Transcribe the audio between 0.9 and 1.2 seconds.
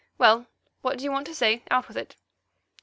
do you